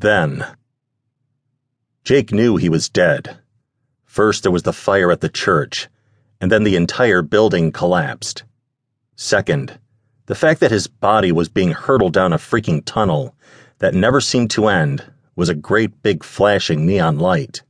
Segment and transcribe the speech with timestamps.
[0.00, 0.46] Then.
[2.04, 3.38] Jake knew he was dead.
[4.04, 5.88] First, there was the fire at the church,
[6.40, 8.44] and then the entire building collapsed.
[9.16, 9.80] Second,
[10.26, 13.34] the fact that his body was being hurtled down a freaking tunnel
[13.78, 15.02] that never seemed to end
[15.34, 17.62] was a great big flashing neon light.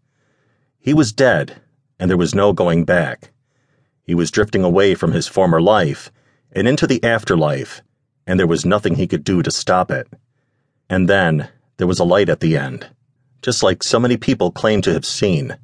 [0.79, 1.63] He was dead,
[1.99, 3.31] and there was no going back.
[4.03, 6.13] He was drifting away from his former life
[6.53, 7.81] and into the afterlife,
[8.27, 10.09] and there was nothing he could do to stop it.
[10.91, 11.49] And then
[11.79, 12.89] there was a light at the end,
[13.41, 15.57] just like so many people claim to have seen.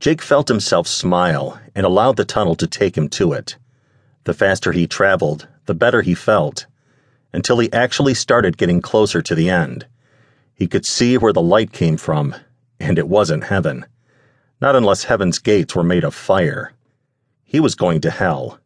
[0.00, 3.56] Jake felt himself smile and allowed the tunnel to take him to it.
[4.24, 6.66] The faster he traveled, the better he felt,
[7.32, 9.86] until he actually started getting closer to the end.
[10.52, 12.34] He could see where the light came from,
[12.80, 13.86] and it wasn't heaven.
[14.60, 16.72] Not unless heaven's gates were made of fire.
[17.44, 18.58] He was going to hell.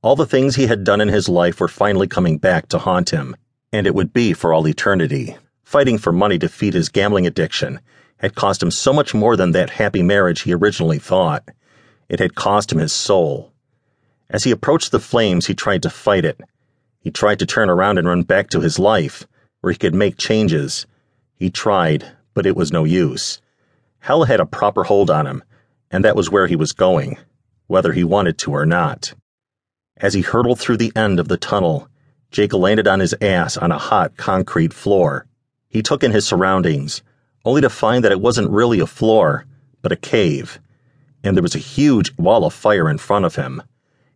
[0.00, 3.10] All the things he had done in his life were finally coming back to haunt
[3.10, 3.36] him,
[3.72, 5.36] and it would be for all eternity.
[5.64, 7.80] Fighting for money to feed his gambling addiction
[8.18, 11.48] had cost him so much more than that happy marriage he originally thought.
[12.08, 13.52] It had cost him his soul.
[14.30, 16.40] As he approached the flames, he tried to fight it.
[17.00, 19.26] He tried to turn around and run back to his life,
[19.60, 20.86] where he could make changes.
[21.34, 23.40] He tried, but it was no use.
[24.00, 25.42] Hell had a proper hold on him,
[25.90, 27.18] and that was where he was going,
[27.66, 29.14] whether he wanted to or not.
[29.96, 31.88] As he hurtled through the end of the tunnel,
[32.30, 35.26] Jake landed on his ass on a hot concrete floor.
[35.74, 37.02] He took in his surroundings,
[37.44, 39.44] only to find that it wasn't really a floor,
[39.82, 40.60] but a cave,
[41.24, 43.60] and there was a huge wall of fire in front of him.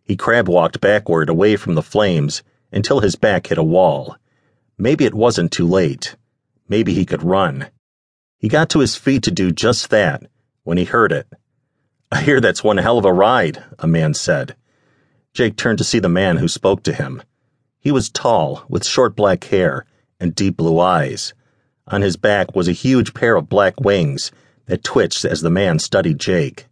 [0.01, 4.15] He crab walked backward away from the flames until his back hit a wall.
[4.77, 6.15] Maybe it wasn't too late.
[6.69, 7.67] Maybe he could run.
[8.37, 10.23] He got to his feet to do just that
[10.63, 11.27] when he heard it.
[12.09, 14.55] I hear that's one hell of a ride, a man said.
[15.33, 17.21] Jake turned to see the man who spoke to him.
[17.81, 19.85] He was tall, with short black hair
[20.21, 21.33] and deep blue eyes.
[21.89, 24.31] On his back was a huge pair of black wings
[24.67, 26.67] that twitched as the man studied Jake.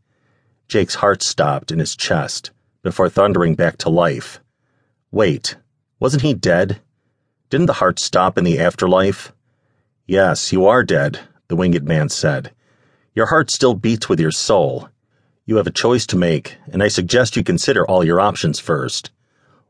[0.67, 2.51] Jake's heart stopped in his chest
[2.83, 4.39] before thundering back to life.
[5.11, 5.55] Wait,
[5.99, 6.81] wasn't he dead?
[7.49, 9.33] Didn't the heart stop in the afterlife?
[10.05, 12.51] Yes, you are dead, the winged man said.
[13.15, 14.89] Your heart still beats with your soul.
[15.45, 19.09] You have a choice to make, and I suggest you consider all your options first.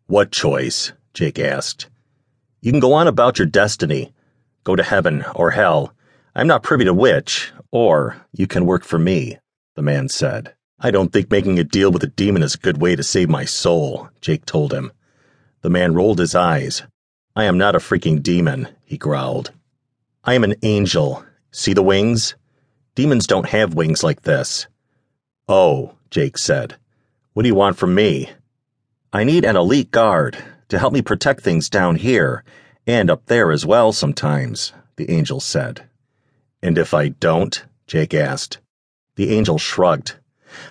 [0.08, 0.92] What choice?
[1.14, 1.88] Jake asked.
[2.62, 4.12] You can go on about your destiny,
[4.68, 5.94] go to heaven or hell.
[6.36, 9.38] I'm not privy to which, or you can work for me,
[9.78, 10.56] the man said.
[10.78, 13.30] I don't think making a deal with a demon is a good way to save
[13.30, 14.92] my soul, Jake told him.
[15.62, 16.84] The man rolled his eyes.
[17.34, 19.54] I am not a freaking demon, he growled.
[20.26, 21.24] I am an angel.
[21.50, 22.36] See the wings?
[22.94, 24.68] Demons don't have wings like this.
[25.48, 26.76] Oh, Jake said.
[27.32, 28.32] What do you want from me?
[29.14, 32.44] I need an elite guard to help me protect things down here
[32.88, 35.84] and up there as well sometimes, the angel said.
[36.64, 37.64] And if I don't?
[37.86, 38.60] Jake asked.
[39.16, 40.16] The angel shrugged.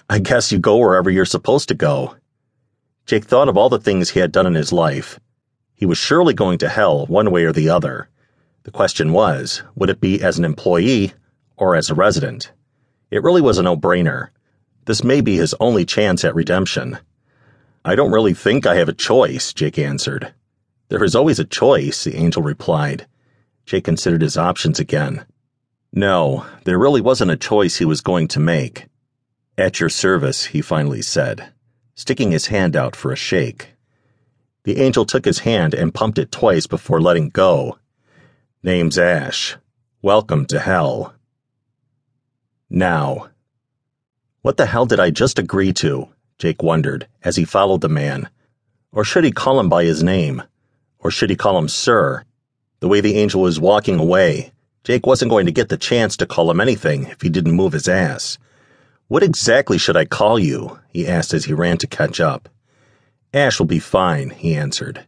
[0.08, 2.16] I guess you go wherever you're supposed to go.
[3.04, 5.20] Jake thought of all the things he had done in his life.
[5.74, 8.08] He was surely going to hell one way or the other.
[8.64, 11.12] The question was, would it be as an employee
[11.56, 12.50] or as a resident?
[13.10, 14.30] It really was a no brainer.
[14.86, 16.98] This may be his only chance at redemption.
[17.84, 20.32] I don't really think I have a choice, Jake answered.
[20.88, 23.06] There is always a choice, the angel replied.
[23.64, 25.26] Jake considered his options again.
[25.92, 28.86] No, there really wasn't a choice he was going to make.
[29.58, 31.52] At your service, he finally said,
[31.94, 33.72] sticking his hand out for a shake.
[34.64, 37.78] The angel took his hand and pumped it twice before letting go.
[38.62, 39.56] Name's Ash.
[40.02, 41.14] Welcome to hell.
[42.68, 43.30] Now.
[44.42, 46.08] What the hell did I just agree to?
[46.38, 48.28] Jake wondered as he followed the man.
[48.92, 50.42] Or should he call him by his name?
[51.06, 52.24] Or should he call him Sir?
[52.80, 54.50] The way the angel was walking away,
[54.82, 57.74] Jake wasn't going to get the chance to call him anything if he didn't move
[57.74, 58.38] his ass.
[59.06, 60.80] What exactly should I call you?
[60.88, 62.48] he asked as he ran to catch up.
[63.32, 65.06] Ash will be fine, he answered.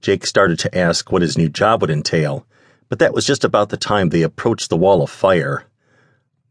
[0.00, 2.46] Jake started to ask what his new job would entail,
[2.88, 5.64] but that was just about the time they approached the wall of fire.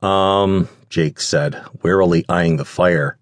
[0.02, 3.18] Um, Jake said, warily eyeing the fire.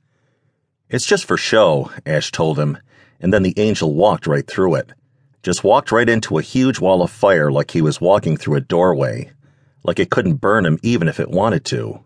[0.89, 2.79] It's just for show, Ash told him,
[3.19, 4.91] and then the angel walked right through it.
[5.43, 8.61] Just walked right into a huge wall of fire like he was walking through a
[8.61, 9.31] doorway.
[9.83, 12.05] Like it couldn't burn him even if it wanted to.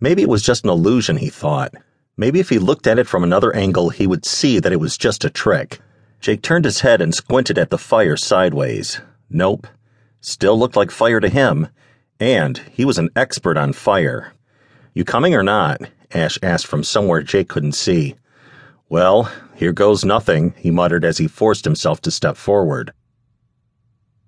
[0.00, 1.74] Maybe it was just an illusion, he thought.
[2.16, 4.96] Maybe if he looked at it from another angle, he would see that it was
[4.96, 5.80] just a trick.
[6.20, 9.00] Jake turned his head and squinted at the fire sideways.
[9.28, 9.66] Nope.
[10.20, 11.68] Still looked like fire to him,
[12.20, 14.32] and he was an expert on fire.
[14.94, 15.80] You coming or not?
[16.12, 18.14] Ash asked from somewhere Jake couldn't see.
[18.92, 22.92] Well, here goes nothing, he muttered as he forced himself to step forward.